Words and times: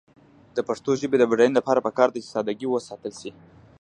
د 0.55 0.57
پښتو 0.67 0.91
ژبې 1.01 1.17
د 1.19 1.23
بډاینې 1.31 1.55
لپاره 1.59 1.83
پکار 1.87 2.09
ده 2.11 2.19
چې 2.23 2.31
ساده 2.33 2.53
ګي 2.59 2.67
وساتل 2.69 3.13
شي. 3.21 3.31